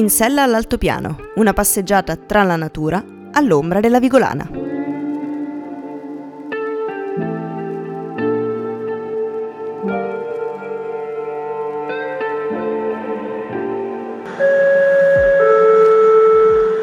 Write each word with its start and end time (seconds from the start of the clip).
In 0.00 0.08
sella 0.08 0.44
all'altopiano, 0.44 1.18
una 1.34 1.52
passeggiata 1.52 2.16
tra 2.16 2.42
la 2.42 2.56
natura 2.56 3.04
all'ombra 3.32 3.80
della 3.80 4.00
Vigolana. 4.00 4.48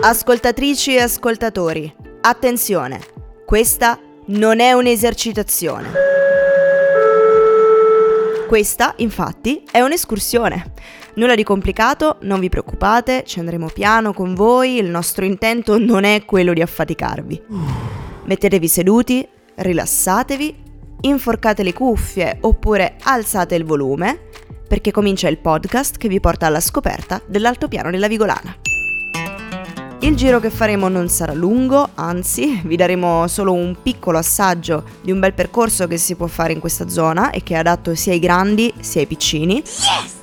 Ascoltatrici 0.02 0.94
e 0.94 1.02
ascoltatori, 1.02 1.92
attenzione, 2.22 3.00
questa 3.48 4.00
non 4.28 4.60
è 4.60 4.74
un'esercitazione. 4.74 5.90
Questa, 8.48 8.94
infatti, 8.98 9.64
è 9.72 9.82
un'escursione. 9.82 10.74
Nulla 11.18 11.34
di 11.34 11.44
complicato, 11.44 12.18
non 12.22 12.40
vi 12.40 12.48
preoccupate, 12.48 13.24
ci 13.26 13.40
andremo 13.40 13.70
piano 13.74 14.14
con 14.14 14.36
voi, 14.36 14.78
il 14.78 14.86
nostro 14.86 15.26
intento 15.26 15.80
non 15.80 16.04
è 16.04 16.24
quello 16.26 16.54
di 16.54 16.62
affaticarvi. 16.62 17.42
Mettetevi 18.26 18.68
seduti, 18.68 19.28
rilassatevi, 19.56 20.56
inforcate 21.02 21.64
le 21.64 21.74
cuffie 21.74 22.38
oppure 22.42 22.98
alzate 23.02 23.56
il 23.56 23.66
volume, 23.66 24.30
perché 24.68 24.92
comincia 24.92 25.28
il 25.28 25.40
podcast 25.40 25.98
che 25.98 26.08
vi 26.08 26.20
porta 26.20 26.46
alla 26.46 26.60
scoperta 26.60 27.20
dell'altopiano 27.26 27.90
della 27.90 28.08
Vigolana. 28.08 28.77
Il 30.00 30.16
giro 30.16 30.40
che 30.40 30.52
faremo 30.52 30.90
non 30.90 31.10
sarà 31.10 31.34
lungo, 31.34 31.90
anzi 31.96 32.62
vi 32.64 32.76
daremo 32.76 33.28
solo 33.28 33.54
un 33.54 33.76
piccolo 33.82 34.20
assaggio 34.20 34.84
di 35.02 35.12
un 35.12 35.20
bel 35.20 35.34
percorso 35.34 35.88
che 35.88 35.98
si 35.98 36.16
può 36.16 36.28
fare 36.28 36.54
in 36.54 36.60
questa 36.60 36.88
zona 36.88 37.32
e 37.32 37.42
che 37.42 37.56
è 37.56 37.58
adatto 37.58 37.96
sia 37.96 38.14
ai 38.14 38.20
grandi 38.20 38.72
sia 38.80 39.02
ai 39.02 39.08
piccini. 39.08 39.62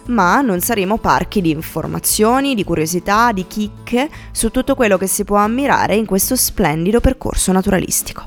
Ma 0.06 0.40
non 0.42 0.60
saremo 0.60 0.98
parchi 0.98 1.40
di 1.40 1.50
informazioni, 1.50 2.54
di 2.54 2.62
curiosità, 2.62 3.32
di 3.32 3.46
chicche 3.48 4.08
su 4.30 4.50
tutto 4.50 4.76
quello 4.76 4.96
che 4.96 5.08
si 5.08 5.24
può 5.24 5.38
ammirare 5.38 5.96
in 5.96 6.06
questo 6.06 6.36
splendido 6.36 7.00
percorso 7.00 7.50
naturalistico. 7.50 8.22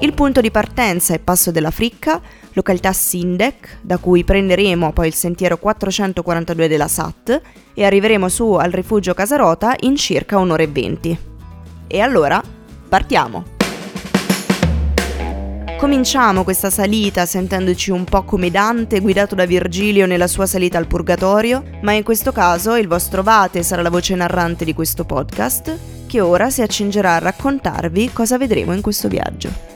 Il 0.00 0.12
punto 0.12 0.40
di 0.40 0.50
partenza 0.50 1.14
è 1.14 1.18
Passo 1.18 1.50
della 1.50 1.70
Fricca, 1.70 2.20
località 2.56 2.92
Sindec, 2.94 3.78
da 3.82 3.98
cui 3.98 4.24
prenderemo 4.24 4.92
poi 4.92 5.08
il 5.08 5.14
sentiero 5.14 5.58
442 5.58 6.68
della 6.68 6.88
SAT 6.88 7.40
e 7.74 7.84
arriveremo 7.84 8.30
su 8.30 8.54
al 8.54 8.70
rifugio 8.70 9.12
Casarota 9.12 9.74
in 9.80 9.94
circa 9.96 10.38
un'ora 10.38 10.62
e 10.62 10.66
venti. 10.66 11.18
E 11.86 12.00
allora, 12.00 12.42
partiamo! 12.88 13.54
Cominciamo 15.76 16.42
questa 16.42 16.70
salita 16.70 17.26
sentendoci 17.26 17.90
un 17.90 18.04
po' 18.04 18.24
come 18.24 18.50
Dante 18.50 19.00
guidato 19.00 19.34
da 19.34 19.44
Virgilio 19.44 20.06
nella 20.06 20.26
sua 20.26 20.46
salita 20.46 20.78
al 20.78 20.86
Purgatorio, 20.86 21.62
ma 21.82 21.92
in 21.92 22.02
questo 22.02 22.32
caso 22.32 22.76
il 22.76 22.88
vostro 22.88 23.22
Vate 23.22 23.62
sarà 23.62 23.82
la 23.82 23.90
voce 23.90 24.14
narrante 24.14 24.64
di 24.64 24.72
questo 24.72 25.04
podcast, 25.04 26.06
che 26.06 26.20
ora 26.22 26.48
si 26.48 26.62
accingerà 26.62 27.16
a 27.16 27.18
raccontarvi 27.18 28.12
cosa 28.14 28.38
vedremo 28.38 28.72
in 28.72 28.80
questo 28.80 29.08
viaggio. 29.08 29.75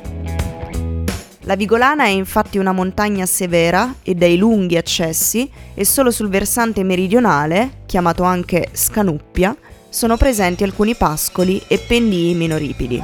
La 1.51 1.56
Vigolana 1.56 2.05
è 2.05 2.11
infatti 2.11 2.59
una 2.59 2.70
montagna 2.70 3.27
severa 3.27 3.97
e 4.05 4.15
dai 4.15 4.37
lunghi 4.37 4.77
accessi 4.77 5.51
e 5.75 5.84
solo 5.84 6.12
sul 6.12 6.29
versante 6.29 6.84
meridionale, 6.84 7.81
chiamato 7.87 8.23
anche 8.23 8.69
Scanuppia, 8.70 9.56
sono 9.89 10.17
presenti 10.17 10.62
alcuni 10.62 10.95
pascoli 10.95 11.61
e 11.67 11.78
pendii 11.78 12.34
minoripidi. 12.34 13.03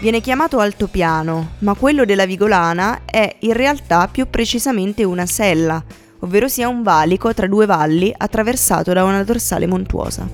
Viene 0.00 0.20
chiamato 0.20 0.60
altopiano, 0.60 1.54
ma 1.58 1.74
quello 1.74 2.04
della 2.04 2.24
Vigolana 2.24 3.00
è 3.04 3.34
in 3.40 3.52
realtà 3.54 4.06
più 4.06 4.30
precisamente 4.30 5.02
una 5.02 5.26
sella, 5.26 5.82
ovvero 6.20 6.46
sia 6.46 6.68
un 6.68 6.84
valico 6.84 7.34
tra 7.34 7.48
due 7.48 7.66
valli 7.66 8.14
attraversato 8.16 8.92
da 8.92 9.02
una 9.02 9.24
dorsale 9.24 9.66
montuosa. 9.66 10.28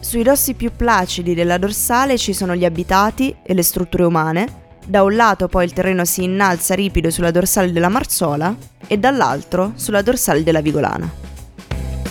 Sui 0.00 0.22
dossi 0.22 0.52
più 0.52 0.70
placidi 0.76 1.32
della 1.32 1.56
dorsale 1.56 2.18
ci 2.18 2.34
sono 2.34 2.54
gli 2.54 2.66
abitati 2.66 3.34
e 3.42 3.54
le 3.54 3.62
strutture 3.62 4.04
umane, 4.04 4.63
da 4.86 5.02
un 5.02 5.14
lato 5.16 5.48
poi 5.48 5.64
il 5.64 5.72
terreno 5.72 6.04
si 6.04 6.24
innalza 6.24 6.74
ripido 6.74 7.10
sulla 7.10 7.30
dorsale 7.30 7.72
della 7.72 7.88
Marzola 7.88 8.54
e 8.86 8.98
dall'altro 8.98 9.72
sulla 9.76 10.02
dorsale 10.02 10.42
della 10.42 10.60
Vigolana. 10.60 11.10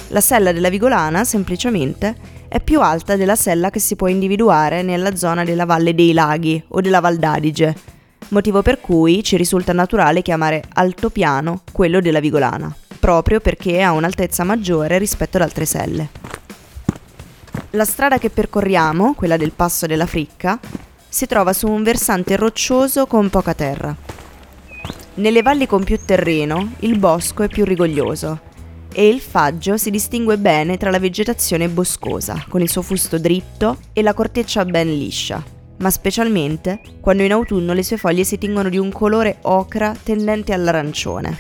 La 0.09 0.21
sella 0.21 0.51
della 0.51 0.69
Vigolana, 0.69 1.23
semplicemente, 1.23 2.15
è 2.47 2.59
più 2.59 2.81
alta 2.81 3.15
della 3.15 3.35
sella 3.35 3.69
che 3.69 3.79
si 3.79 3.95
può 3.95 4.07
individuare 4.07 4.81
nella 4.81 5.15
zona 5.15 5.43
della 5.43 5.65
Valle 5.65 5.95
dei 5.95 6.13
Laghi 6.13 6.63
o 6.69 6.81
della 6.81 6.99
Val 6.99 7.17
d'Adige, 7.17 7.75
motivo 8.29 8.61
per 8.61 8.79
cui 8.79 9.23
ci 9.23 9.37
risulta 9.37 9.73
naturale 9.73 10.21
chiamare 10.21 10.63
altopiano 10.73 11.61
quello 11.71 11.99
della 11.99 12.19
Vigolana, 12.19 12.75
proprio 12.99 13.39
perché 13.39 13.81
ha 13.81 13.91
un'altezza 13.91 14.43
maggiore 14.43 14.97
rispetto 14.97 15.37
ad 15.37 15.43
altre 15.43 15.65
selle. 15.65 16.09
La 17.71 17.85
strada 17.85 18.19
che 18.19 18.29
percorriamo, 18.29 19.15
quella 19.15 19.37
del 19.37 19.51
Passo 19.51 19.87
della 19.87 20.05
Fricca, 20.05 20.59
si 21.13 21.27
trova 21.27 21.53
su 21.53 21.67
un 21.67 21.83
versante 21.83 22.35
roccioso 22.35 23.05
con 23.05 23.29
poca 23.29 23.53
terra. 23.53 23.95
Nelle 25.13 25.43
valli 25.43 25.67
con 25.67 25.83
più 25.83 25.99
terreno 26.03 26.73
il 26.79 26.97
bosco 26.97 27.43
è 27.43 27.47
più 27.47 27.65
rigoglioso 27.65 28.39
e 28.91 29.07
il 29.09 29.21
faggio 29.21 29.77
si 29.77 29.91
distingue 29.91 30.39
bene 30.39 30.75
tra 30.77 30.89
la 30.89 30.97
vegetazione 30.97 31.69
boscosa, 31.69 32.43
con 32.49 32.61
il 32.61 32.69
suo 32.69 32.81
fusto 32.81 33.19
dritto 33.19 33.77
e 33.93 34.01
la 34.01 34.15
corteccia 34.15 34.65
ben 34.65 34.87
liscia, 34.87 35.43
ma 35.77 35.91
specialmente 35.91 36.81
quando 36.99 37.21
in 37.21 37.31
autunno 37.31 37.73
le 37.73 37.83
sue 37.83 37.97
foglie 37.97 38.23
si 38.23 38.39
tingono 38.39 38.69
di 38.69 38.79
un 38.79 38.91
colore 38.91 39.37
ocra 39.41 39.95
tendente 40.01 40.51
all'arancione. 40.51 41.37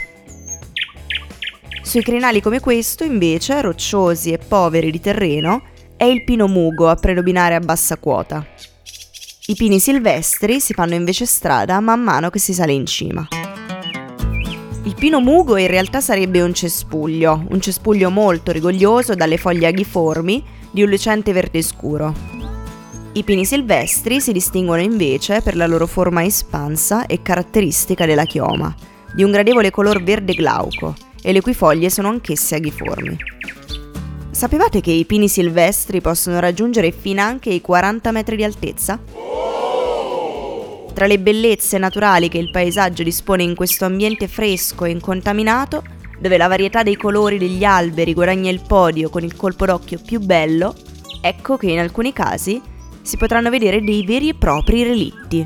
Sui 1.81 2.03
crinali 2.03 2.41
come 2.41 2.59
questo, 2.59 3.03
invece, 3.03 3.59
rocciosi 3.59 4.33
e 4.33 4.37
poveri 4.37 4.91
di 4.91 4.99
terreno, 4.99 5.63
è 5.97 6.03
il 6.03 6.23
pino 6.23 6.47
mugo 6.47 6.89
a 6.89 6.95
predominare 6.95 7.55
a 7.55 7.59
bassa 7.59 7.97
quota. 7.97 8.45
I 9.45 9.55
pini 9.55 9.77
silvestri 9.77 10.61
si 10.61 10.73
fanno 10.73 10.93
invece 10.93 11.25
strada 11.25 11.77
man 11.81 12.01
mano 12.01 12.29
che 12.29 12.39
si 12.39 12.53
sale 12.53 12.71
in 12.71 12.85
cima. 12.85 13.27
Il 14.85 14.95
pino 14.95 15.19
mugo 15.19 15.57
in 15.57 15.67
realtà 15.67 15.99
sarebbe 15.99 16.41
un 16.41 16.53
cespuglio, 16.53 17.43
un 17.49 17.59
cespuglio 17.59 18.09
molto 18.09 18.53
rigoglioso 18.53 19.15
dalle 19.15 19.35
foglie 19.35 19.67
aghiformi 19.67 20.41
di 20.71 20.83
un 20.83 20.89
lucente 20.89 21.33
verde 21.33 21.61
scuro. 21.61 22.15
I 23.11 23.23
pini 23.25 23.43
silvestri 23.43 24.21
si 24.21 24.31
distinguono 24.31 24.81
invece 24.81 25.41
per 25.41 25.57
la 25.57 25.67
loro 25.67 25.87
forma 25.87 26.23
espansa 26.23 27.05
e 27.05 27.21
caratteristica 27.21 28.05
della 28.05 28.23
chioma, 28.23 28.73
di 29.13 29.23
un 29.23 29.31
gradevole 29.31 29.71
color 29.71 30.01
verde 30.01 30.35
glauco, 30.35 30.95
e 31.21 31.33
le 31.33 31.41
cui 31.41 31.53
foglie 31.53 31.89
sono 31.89 32.07
anch'esse 32.07 32.55
aghiformi. 32.55 33.17
Sapevate 34.43 34.81
che 34.81 34.91
i 34.91 35.05
pini 35.05 35.29
silvestri 35.29 36.01
possono 36.01 36.41
raggiungere 36.41 36.91
finanche 36.91 37.49
i 37.49 37.61
40 37.61 38.11
metri 38.11 38.35
di 38.35 38.43
altezza? 38.43 38.99
Tra 40.93 41.05
le 41.05 41.17
bellezze 41.17 41.77
naturali 41.77 42.27
che 42.27 42.39
il 42.39 42.51
paesaggio 42.51 43.03
dispone 43.03 43.43
in 43.43 43.55
questo 43.55 43.85
ambiente 43.85 44.27
fresco 44.27 44.83
e 44.83 44.89
incontaminato, 44.89 45.81
dove 46.19 46.35
la 46.35 46.49
varietà 46.49 46.83
dei 46.83 46.97
colori 46.97 47.37
degli 47.37 47.63
alberi 47.63 48.13
guadagna 48.13 48.51
il 48.51 48.59
podio 48.67 49.09
con 49.09 49.23
il 49.23 49.33
colpo 49.37 49.65
d'occhio 49.65 50.01
più 50.05 50.19
bello, 50.19 50.75
ecco 51.21 51.55
che 51.55 51.71
in 51.71 51.79
alcuni 51.79 52.11
casi 52.11 52.61
si 53.01 53.15
potranno 53.15 53.49
vedere 53.49 53.81
dei 53.81 54.05
veri 54.05 54.27
e 54.27 54.35
propri 54.35 54.83
relitti. 54.83 55.45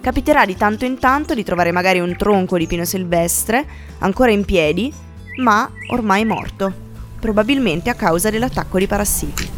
Capiterà 0.00 0.44
di 0.44 0.56
tanto 0.56 0.84
in 0.84 0.98
tanto 0.98 1.34
di 1.34 1.44
trovare 1.44 1.70
magari 1.70 2.00
un 2.00 2.16
tronco 2.16 2.58
di 2.58 2.66
pino 2.66 2.84
silvestre 2.84 3.64
ancora 4.00 4.32
in 4.32 4.44
piedi, 4.44 4.92
ma 5.36 5.70
ormai 5.90 6.24
morto 6.24 6.88
probabilmente 7.20 7.90
a 7.90 7.94
causa 7.94 8.30
dell'attacco 8.30 8.78
di 8.78 8.86
parassiti. 8.88 9.48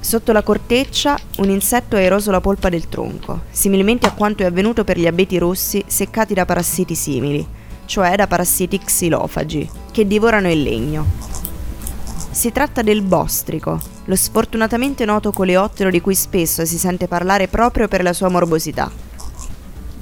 Sotto 0.00 0.32
la 0.32 0.42
corteccia 0.42 1.18
un 1.38 1.48
insetto 1.48 1.96
ha 1.96 2.00
eroso 2.00 2.30
la 2.30 2.40
polpa 2.40 2.68
del 2.68 2.88
tronco, 2.88 3.42
similmente 3.50 4.06
a 4.06 4.12
quanto 4.12 4.42
è 4.42 4.46
avvenuto 4.46 4.84
per 4.84 4.98
gli 4.98 5.06
abeti 5.06 5.38
rossi 5.38 5.82
seccati 5.86 6.34
da 6.34 6.44
parassiti 6.44 6.94
simili, 6.94 7.44
cioè 7.86 8.14
da 8.14 8.26
parassiti 8.26 8.78
xilofagi, 8.78 9.70
che 9.90 10.06
divorano 10.06 10.50
il 10.50 10.62
legno. 10.62 11.06
Si 12.30 12.52
tratta 12.52 12.82
del 12.82 13.02
bostrico, 13.02 13.80
lo 14.04 14.14
sfortunatamente 14.14 15.04
noto 15.04 15.32
coleottero 15.32 15.90
di 15.90 16.00
cui 16.00 16.14
spesso 16.14 16.64
si 16.64 16.78
sente 16.78 17.08
parlare 17.08 17.48
proprio 17.48 17.88
per 17.88 18.02
la 18.02 18.12
sua 18.12 18.28
morbosità. 18.28 18.88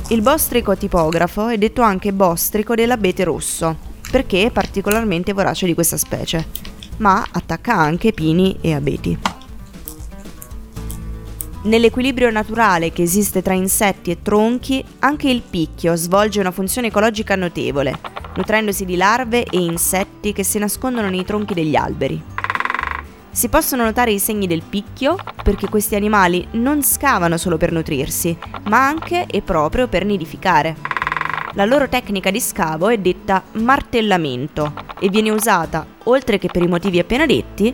Il 0.08 0.20
bostrico 0.20 0.76
tipografo 0.76 1.48
è 1.48 1.56
detto 1.56 1.80
anche 1.80 2.12
bostrico 2.12 2.74
dell'abete 2.74 3.24
rosso, 3.24 3.92
perché 4.10 4.44
è 4.44 4.50
particolarmente 4.50 5.32
vorace 5.32 5.66
di 5.66 5.74
questa 5.74 5.96
specie, 5.96 6.46
ma 6.98 7.26
attacca 7.30 7.74
anche 7.74 8.12
pini 8.12 8.56
e 8.60 8.74
abeti. 8.74 9.18
Nell'equilibrio 11.62 12.30
naturale 12.30 12.92
che 12.92 13.02
esiste 13.02 13.40
tra 13.40 13.54
insetti 13.54 14.10
e 14.10 14.20
tronchi, 14.20 14.84
anche 14.98 15.30
il 15.30 15.42
picchio 15.48 15.96
svolge 15.96 16.38
una 16.38 16.50
funzione 16.50 16.88
ecologica 16.88 17.36
notevole, 17.36 17.98
nutrendosi 18.36 18.84
di 18.84 18.96
larve 18.96 19.44
e 19.44 19.58
insetti 19.58 20.34
che 20.34 20.44
si 20.44 20.58
nascondono 20.58 21.08
nei 21.08 21.24
tronchi 21.24 21.54
degli 21.54 21.74
alberi. 21.74 22.22
Si 23.30 23.48
possono 23.48 23.82
notare 23.82 24.12
i 24.12 24.18
segni 24.18 24.46
del 24.46 24.62
picchio 24.62 25.16
perché 25.42 25.68
questi 25.68 25.94
animali 25.96 26.46
non 26.52 26.82
scavano 26.82 27.36
solo 27.36 27.56
per 27.56 27.72
nutrirsi, 27.72 28.36
ma 28.64 28.86
anche 28.86 29.26
e 29.26 29.40
proprio 29.40 29.88
per 29.88 30.04
nidificare. 30.04 30.93
La 31.56 31.64
loro 31.64 31.88
tecnica 31.88 32.32
di 32.32 32.40
scavo 32.40 32.88
è 32.88 32.98
detta 32.98 33.44
martellamento 33.52 34.72
e 34.98 35.08
viene 35.08 35.30
usata, 35.30 35.86
oltre 36.04 36.36
che 36.36 36.48
per 36.48 36.62
i 36.62 36.66
motivi 36.66 36.98
appena 36.98 37.26
detti, 37.26 37.72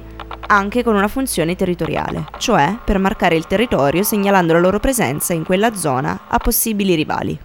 anche 0.48 0.84
con 0.84 0.94
una 0.94 1.08
funzione 1.08 1.56
territoriale, 1.56 2.26
cioè 2.36 2.76
per 2.84 2.98
marcare 2.98 3.36
il 3.36 3.46
territorio 3.46 4.02
segnalando 4.02 4.52
la 4.52 4.58
loro 4.58 4.80
presenza 4.80 5.32
in 5.32 5.44
quella 5.44 5.74
zona 5.74 6.26
a 6.28 6.36
possibili 6.36 6.94
rivali. 6.94 7.40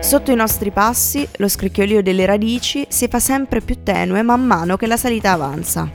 Sotto 0.00 0.30
i 0.30 0.36
nostri 0.36 0.70
passi, 0.70 1.26
lo 1.38 1.48
scricchiolio 1.48 2.02
delle 2.04 2.24
radici 2.24 2.86
si 2.88 3.08
fa 3.08 3.18
sempre 3.18 3.60
più 3.60 3.82
tenue 3.82 4.22
man 4.22 4.46
mano 4.46 4.76
che 4.76 4.86
la 4.86 4.96
salita 4.96 5.32
avanza. 5.32 5.90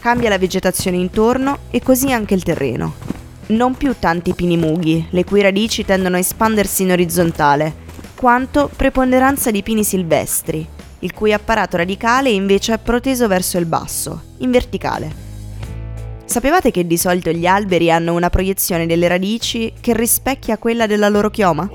Cambia 0.00 0.30
la 0.30 0.38
vegetazione 0.38 0.96
intorno 0.96 1.58
e 1.70 1.82
così 1.82 2.10
anche 2.12 2.32
il 2.32 2.42
terreno. 2.42 3.13
Non 3.46 3.74
più 3.74 3.94
tanti 3.98 4.32
pini 4.32 4.56
mughi, 4.56 5.06
le 5.10 5.24
cui 5.24 5.42
radici 5.42 5.84
tendono 5.84 6.16
a 6.16 6.20
espandersi 6.20 6.82
in 6.82 6.92
orizzontale, 6.92 7.74
quanto 8.14 8.70
preponderanza 8.74 9.50
di 9.50 9.62
pini 9.62 9.84
silvestri, 9.84 10.66
il 11.00 11.12
cui 11.12 11.32
apparato 11.32 11.76
radicale 11.76 12.30
invece 12.30 12.72
è 12.72 12.78
proteso 12.78 13.28
verso 13.28 13.58
il 13.58 13.66
basso, 13.66 14.22
in 14.38 14.50
verticale. 14.50 15.22
Sapevate 16.24 16.70
che 16.70 16.86
di 16.86 16.96
solito 16.96 17.30
gli 17.32 17.44
alberi 17.44 17.90
hanno 17.90 18.14
una 18.14 18.30
proiezione 18.30 18.86
delle 18.86 19.08
radici 19.08 19.74
che 19.78 19.94
rispecchia 19.94 20.56
quella 20.56 20.86
della 20.86 21.10
loro 21.10 21.28
chioma? 21.28 21.68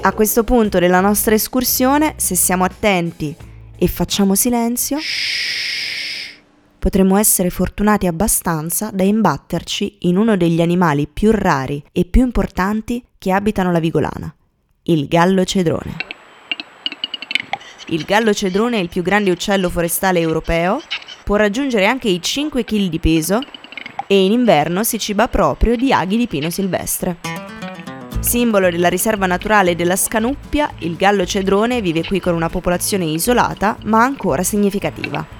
A 0.00 0.12
questo 0.12 0.42
punto 0.42 0.80
della 0.80 1.00
nostra 1.00 1.34
escursione, 1.34 2.14
se 2.16 2.34
siamo 2.34 2.64
attenti 2.64 3.34
e 3.76 3.86
facciamo 3.86 4.34
silenzio, 4.34 4.98
potremmo 6.78 7.16
essere 7.16 7.50
fortunati 7.50 8.06
abbastanza 8.06 8.90
da 8.92 9.02
imbatterci 9.02 9.98
in 10.02 10.16
uno 10.16 10.36
degli 10.36 10.60
animali 10.60 11.06
più 11.06 11.30
rari 11.32 11.82
e 11.92 12.04
più 12.04 12.22
importanti 12.22 13.04
che 13.18 13.32
abitano 13.32 13.72
la 13.72 13.80
Vigolana, 13.80 14.32
il 14.84 15.08
gallo 15.08 15.44
cedrone. 15.44 15.96
Il 17.88 18.04
gallo 18.04 18.32
cedrone 18.32 18.78
è 18.78 18.80
il 18.80 18.88
più 18.88 19.02
grande 19.02 19.30
uccello 19.30 19.70
forestale 19.70 20.20
europeo, 20.20 20.80
può 21.24 21.36
raggiungere 21.36 21.86
anche 21.86 22.08
i 22.08 22.20
5 22.22 22.64
kg 22.64 22.88
di 22.88 22.98
peso 23.00 23.40
e 24.06 24.24
in 24.24 24.32
inverno 24.32 24.84
si 24.84 24.98
ciba 24.98 25.28
proprio 25.28 25.76
di 25.76 25.92
aghi 25.92 26.16
di 26.16 26.26
pino 26.26 26.50
silvestre. 26.50 27.18
Simbolo 28.20 28.70
della 28.70 28.88
riserva 28.88 29.26
naturale 29.26 29.74
della 29.74 29.96
Scanuppia, 29.96 30.70
il 30.80 30.96
gallo 30.96 31.24
cedrone 31.24 31.80
vive 31.80 32.04
qui 32.04 32.20
con 32.20 32.34
una 32.34 32.48
popolazione 32.48 33.04
isolata 33.04 33.78
ma 33.84 34.02
ancora 34.02 34.42
significativa. 34.42 35.37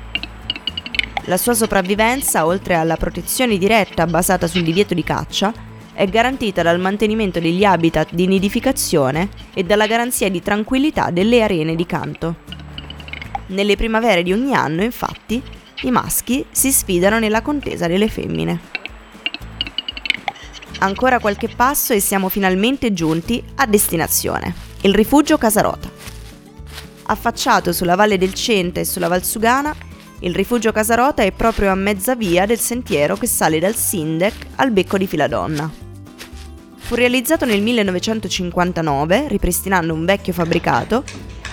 La 1.28 1.36
sua 1.36 1.52
sopravvivenza, 1.52 2.46
oltre 2.46 2.74
alla 2.74 2.96
protezione 2.96 3.58
diretta 3.58 4.06
basata 4.06 4.46
sul 4.46 4.62
divieto 4.62 4.94
di 4.94 5.04
caccia, 5.04 5.52
è 5.92 6.06
garantita 6.06 6.62
dal 6.62 6.80
mantenimento 6.80 7.38
degli 7.38 7.64
habitat 7.64 8.14
di 8.14 8.26
nidificazione 8.26 9.28
e 9.52 9.62
dalla 9.62 9.86
garanzia 9.86 10.30
di 10.30 10.40
tranquillità 10.40 11.10
delle 11.10 11.42
arene 11.42 11.76
di 11.76 11.84
canto. 11.84 12.36
Nelle 13.48 13.76
primavere 13.76 14.22
di 14.22 14.32
ogni 14.32 14.54
anno, 14.54 14.82
infatti, 14.82 15.42
i 15.82 15.90
maschi 15.90 16.46
si 16.50 16.72
sfidano 16.72 17.18
nella 17.18 17.42
contesa 17.42 17.86
delle 17.86 18.08
femmine. 18.08 18.60
Ancora 20.78 21.18
qualche 21.18 21.48
passo 21.48 21.92
e 21.92 22.00
siamo 22.00 22.30
finalmente 22.30 22.94
giunti 22.94 23.44
a 23.56 23.66
destinazione, 23.66 24.54
il 24.80 24.94
rifugio 24.94 25.36
Casarota. 25.36 25.90
Affacciato 27.02 27.74
sulla 27.74 27.96
valle 27.96 28.16
del 28.16 28.32
Cente 28.32 28.80
e 28.80 28.84
sulla 28.86 29.08
Valsugana, 29.08 29.74
il 30.20 30.34
rifugio 30.34 30.72
Casarota 30.72 31.22
è 31.22 31.30
proprio 31.30 31.70
a 31.70 31.76
mezza 31.76 32.16
via 32.16 32.44
del 32.44 32.58
sentiero 32.58 33.16
che 33.16 33.28
sale 33.28 33.60
dal 33.60 33.76
Sindec 33.76 34.34
al 34.56 34.72
becco 34.72 34.98
di 34.98 35.06
Filadonna. 35.06 35.70
Fu 36.76 36.94
realizzato 36.94 37.44
nel 37.44 37.62
1959, 37.62 39.28
ripristinando 39.28 39.94
un 39.94 40.04
vecchio 40.04 40.32
fabbricato, 40.32 41.04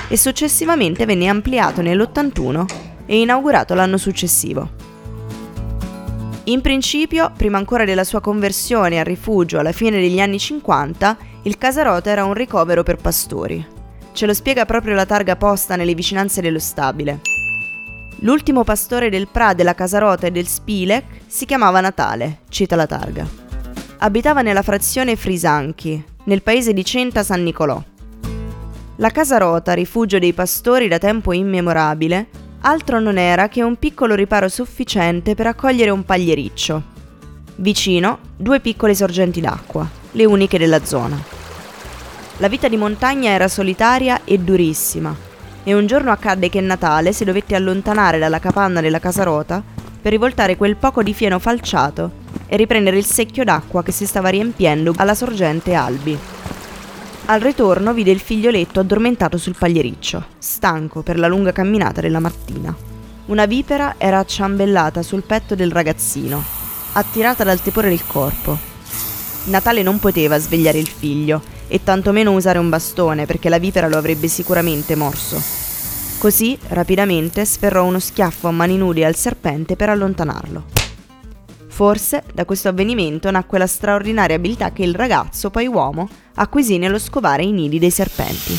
e 0.07 0.17
successivamente 0.17 1.05
venne 1.05 1.27
ampliato 1.27 1.81
nell'81 1.81 2.65
e 3.05 3.19
inaugurato 3.19 3.73
l'anno 3.73 3.97
successivo. 3.97 4.83
In 6.45 6.61
principio, 6.61 7.31
prima 7.35 7.57
ancora 7.57 7.85
della 7.85 8.03
sua 8.03 8.21
conversione 8.21 8.99
a 8.99 9.03
rifugio 9.03 9.59
alla 9.59 9.71
fine 9.71 9.99
degli 9.99 10.19
anni 10.19 10.39
50, 10.39 11.17
il 11.43 11.57
Casarota 11.57 12.09
era 12.09 12.23
un 12.23 12.33
ricovero 12.33 12.83
per 12.83 12.97
pastori. 12.97 13.65
Ce 14.13 14.25
lo 14.25 14.33
spiega 14.33 14.65
proprio 14.65 14.95
la 14.95 15.05
targa 15.05 15.35
posta 15.35 15.75
nelle 15.75 15.93
vicinanze 15.93 16.41
dello 16.41 16.59
stabile. 16.59 17.34
L'ultimo 18.19 18.63
pastore 18.63 19.09
del 19.09 19.27
Pra, 19.27 19.53
della 19.53 19.75
Casarota 19.75 20.27
e 20.27 20.31
del 20.31 20.47
Spilec 20.47 21.05
si 21.27 21.45
chiamava 21.45 21.81
Natale, 21.81 22.39
cita 22.49 22.75
la 22.75 22.87
targa 22.87 23.43
abitava 23.97 24.41
nella 24.41 24.61
frazione 24.61 25.15
Frisanchi, 25.15 26.03
nel 26.25 26.41
paese 26.41 26.73
di 26.73 26.83
Centa 26.83 27.23
San 27.23 27.43
Nicolò. 27.43 27.81
La 28.97 29.09
casa 29.09 29.37
rota, 29.37 29.73
rifugio 29.73 30.19
dei 30.19 30.33
pastori 30.33 30.87
da 30.87 30.97
tempo 30.97 31.33
immemorabile, 31.33 32.27
altro 32.61 32.99
non 32.99 33.17
era 33.17 33.47
che 33.47 33.61
un 33.61 33.77
piccolo 33.77 34.15
riparo 34.15 34.47
sufficiente 34.47 35.35
per 35.35 35.47
accogliere 35.47 35.89
un 35.89 36.03
pagliericcio. 36.03 36.93
Vicino, 37.57 38.19
due 38.35 38.59
piccole 38.59 38.95
sorgenti 38.95 39.41
d'acqua, 39.41 39.87
le 40.11 40.25
uniche 40.25 40.57
della 40.57 40.83
zona. 40.83 41.17
La 42.37 42.47
vita 42.47 42.67
di 42.67 42.77
montagna 42.77 43.31
era 43.31 43.47
solitaria 43.47 44.21
e 44.25 44.37
durissima, 44.37 45.15
e 45.65 45.73
un 45.73 45.87
giorno 45.87 46.11
accadde 46.11 46.47
che 46.47 46.61
Natale 46.61 47.11
si 47.11 47.25
dovette 47.25 47.55
allontanare 47.55 48.19
dalla 48.19 48.39
capanna 48.39 48.79
della 48.81 48.99
casa 48.99 49.23
rota 49.23 49.61
per 50.01 50.11
rivoltare 50.11 50.55
quel 50.55 50.75
poco 50.75 51.01
di 51.01 51.13
fieno 51.13 51.39
falciato 51.39 52.23
e 52.45 52.55
riprendere 52.55 52.97
il 52.97 53.05
secchio 53.05 53.43
d'acqua 53.43 53.81
che 53.81 53.91
si 53.91 54.05
stava 54.05 54.29
riempiendo 54.29 54.93
alla 54.95 55.15
sorgente 55.15 55.73
Albi. 55.73 56.17
Al 57.25 57.39
ritorno 57.39 57.91
vide 57.91 58.11
il 58.11 58.19
figlioletto 58.19 58.79
addormentato 58.79 59.39
sul 59.39 59.55
pagliericcio, 59.57 60.23
stanco 60.37 61.01
per 61.01 61.17
la 61.17 61.27
lunga 61.27 61.51
camminata 61.51 61.99
della 61.99 62.19
mattina. 62.19 62.75
Una 63.25 63.47
vipera 63.47 63.95
era 63.97 64.19
acciambellata 64.19 65.01
sul 65.01 65.23
petto 65.23 65.55
del 65.55 65.71
ragazzino, 65.71 66.43
attirata 66.93 67.43
dal 67.43 67.59
tepore 67.59 67.89
del 67.89 68.05
corpo. 68.05 68.55
Natale 69.45 69.81
non 69.81 69.97
poteva 69.97 70.37
svegliare 70.37 70.77
il 70.77 70.87
figlio 70.87 71.41
e 71.67 71.83
tantomeno 71.83 72.31
usare 72.31 72.59
un 72.59 72.69
bastone 72.69 73.25
perché 73.25 73.49
la 73.49 73.57
vipera 73.57 73.87
lo 73.87 73.97
avrebbe 73.97 74.27
sicuramente 74.27 74.95
morso. 74.95 75.54
Così, 76.25 76.57
rapidamente, 76.69 77.45
sferrò 77.45 77.83
uno 77.83 77.99
schiaffo 77.99 78.47
a 78.47 78.51
mani 78.51 78.77
nude 78.77 79.05
al 79.05 79.13
serpente 79.13 79.75
per 79.75 79.89
allontanarlo. 79.89 80.63
Forse 81.67 82.23
da 82.33 82.45
questo 82.45 82.67
avvenimento 82.67 83.29
nacque 83.29 83.59
la 83.59 83.67
straordinaria 83.67 84.35
abilità 84.35 84.71
che 84.71 84.81
il 84.81 84.95
ragazzo, 84.95 85.51
poi 85.51 85.67
uomo, 85.67 86.09
acquisì 86.33 86.79
nello 86.79 86.97
scovare 86.97 87.43
i 87.43 87.51
nidi 87.51 87.77
dei 87.77 87.91
serpenti. 87.91 88.57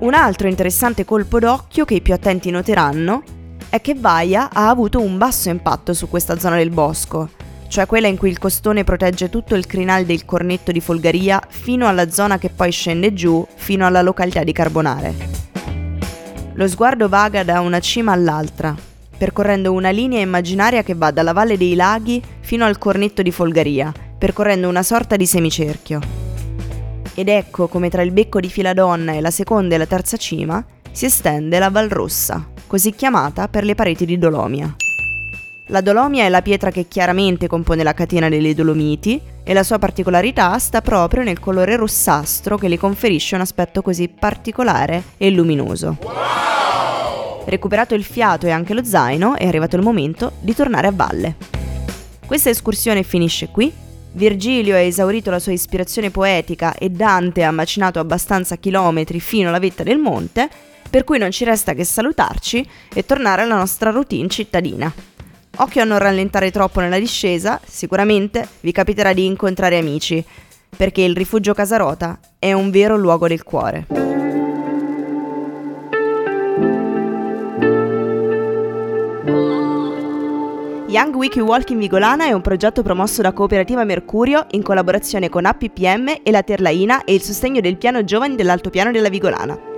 Un 0.00 0.12
altro 0.12 0.48
interessante 0.48 1.04
colpo 1.04 1.38
d'occhio 1.38 1.84
che 1.84 1.94
i 1.94 2.02
più 2.02 2.14
attenti 2.14 2.50
noteranno 2.50 3.22
è 3.68 3.80
che 3.80 3.94
Vaia 3.94 4.50
ha 4.52 4.68
avuto 4.70 5.00
un 5.00 5.18
basso 5.18 5.50
impatto 5.50 5.94
su 5.94 6.08
questa 6.08 6.36
zona 6.36 6.56
del 6.56 6.70
bosco, 6.70 7.28
cioè 7.74 7.86
quella 7.86 8.06
in 8.06 8.16
cui 8.16 8.30
il 8.30 8.38
costone 8.38 8.84
protegge 8.84 9.28
tutto 9.28 9.56
il 9.56 9.66
crinale 9.66 10.06
del 10.06 10.24
cornetto 10.24 10.70
di 10.70 10.78
Folgaria 10.78 11.42
fino 11.48 11.88
alla 11.88 12.08
zona 12.08 12.38
che 12.38 12.48
poi 12.48 12.70
scende 12.70 13.12
giù 13.12 13.44
fino 13.56 13.84
alla 13.84 14.00
località 14.00 14.44
di 14.44 14.52
Carbonare. 14.52 15.14
Lo 16.52 16.68
sguardo 16.68 17.08
vaga 17.08 17.42
da 17.42 17.58
una 17.58 17.80
cima 17.80 18.12
all'altra, 18.12 18.76
percorrendo 19.18 19.72
una 19.72 19.90
linea 19.90 20.20
immaginaria 20.20 20.84
che 20.84 20.94
va 20.94 21.10
dalla 21.10 21.32
Valle 21.32 21.56
dei 21.56 21.74
Laghi 21.74 22.22
fino 22.42 22.64
al 22.64 22.78
Cornetto 22.78 23.22
di 23.22 23.32
Folgaria, 23.32 23.92
percorrendo 24.16 24.68
una 24.68 24.84
sorta 24.84 25.16
di 25.16 25.26
semicerchio. 25.26 25.98
Ed 27.12 27.28
ecco 27.28 27.66
come 27.66 27.90
tra 27.90 28.02
il 28.02 28.12
becco 28.12 28.38
di 28.38 28.50
Filadonna 28.50 29.14
e 29.14 29.20
la 29.20 29.32
seconda 29.32 29.74
e 29.74 29.78
la 29.78 29.86
terza 29.86 30.16
cima 30.16 30.64
si 30.92 31.06
estende 31.06 31.58
la 31.58 31.70
Val 31.70 31.88
Rossa, 31.88 32.46
così 32.68 32.92
chiamata 32.92 33.48
per 33.48 33.64
le 33.64 33.74
pareti 33.74 34.06
di 34.06 34.16
Dolomia. 34.16 34.76
La 35.68 35.80
Dolomia 35.80 36.24
è 36.24 36.28
la 36.28 36.42
pietra 36.42 36.70
che 36.70 36.88
chiaramente 36.88 37.46
compone 37.46 37.82
la 37.82 37.94
catena 37.94 38.28
delle 38.28 38.54
Dolomiti 38.54 39.18
e 39.42 39.54
la 39.54 39.62
sua 39.62 39.78
particolarità 39.78 40.58
sta 40.58 40.82
proprio 40.82 41.22
nel 41.22 41.40
colore 41.40 41.76
rossastro 41.76 42.58
che 42.58 42.68
le 42.68 42.76
conferisce 42.76 43.34
un 43.34 43.40
aspetto 43.40 43.80
così 43.80 44.08
particolare 44.08 45.02
e 45.16 45.30
luminoso. 45.30 45.96
Wow! 46.02 47.44
Recuperato 47.46 47.94
il 47.94 48.04
fiato 48.04 48.46
e 48.46 48.50
anche 48.50 48.74
lo 48.74 48.84
zaino, 48.84 49.36
è 49.36 49.46
arrivato 49.46 49.76
il 49.76 49.82
momento 49.82 50.32
di 50.40 50.54
tornare 50.54 50.88
a 50.88 50.92
valle. 50.94 51.36
Questa 52.26 52.50
escursione 52.50 53.02
finisce 53.02 53.48
qui. 53.48 53.72
Virgilio 54.12 54.74
ha 54.74 54.80
esaurito 54.80 55.30
la 55.30 55.38
sua 55.38 55.52
ispirazione 55.52 56.10
poetica 56.10 56.74
e 56.74 56.90
Dante 56.90 57.42
ha 57.42 57.50
macinato 57.50 57.98
abbastanza 57.98 58.56
chilometri 58.56 59.18
fino 59.18 59.48
alla 59.48 59.58
vetta 59.58 59.82
del 59.82 59.96
monte, 59.96 60.46
per 60.90 61.04
cui 61.04 61.16
non 61.16 61.30
ci 61.30 61.44
resta 61.44 61.72
che 61.72 61.84
salutarci 61.84 62.68
e 62.92 63.06
tornare 63.06 63.40
alla 63.40 63.56
nostra 63.56 63.88
routine 63.88 64.28
cittadina. 64.28 64.92
Occhio 65.56 65.82
a 65.82 65.84
non 65.84 65.98
rallentare 65.98 66.50
troppo 66.50 66.80
nella 66.80 66.98
discesa, 66.98 67.60
sicuramente 67.64 68.48
vi 68.60 68.72
capiterà 68.72 69.12
di 69.12 69.24
incontrare 69.24 69.78
amici, 69.78 70.24
perché 70.76 71.02
il 71.02 71.14
rifugio 71.14 71.54
Casarota 71.54 72.18
è 72.38 72.52
un 72.52 72.70
vero 72.70 72.96
luogo 72.96 73.28
del 73.28 73.44
cuore. 73.44 73.86
Young 80.88 81.14
Wiki 81.14 81.40
Walking 81.40 81.80
Vigolana 81.80 82.26
è 82.26 82.32
un 82.32 82.40
progetto 82.40 82.82
promosso 82.82 83.22
da 83.22 83.32
Cooperativa 83.32 83.84
Mercurio 83.84 84.46
in 84.52 84.62
collaborazione 84.62 85.28
con 85.28 85.44
APPM 85.44 86.20
e 86.22 86.30
la 86.30 86.42
Terlaina 86.42 87.04
e 87.04 87.14
il 87.14 87.22
sostegno 87.22 87.60
del 87.60 87.76
piano 87.76 88.04
giovani 88.04 88.36
dell'Altopiano 88.36 88.92
della 88.92 89.08
Vigolana. 89.08 89.73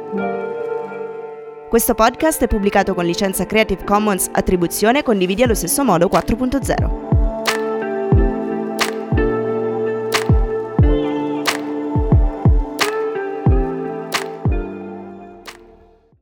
Questo 1.69 1.95
podcast 1.95 2.45
è 2.45 2.47
pubblicato 2.47 2.95
con 2.95 3.05
licenza 3.05 3.45
Creative 3.45 3.83
Commons 3.83 4.29
Attribuzione 4.31 5.03
Condividi 5.03 5.43
allo 5.43 5.55
stesso 5.55 5.83
modo 5.83 6.07
4.0. 6.07 7.06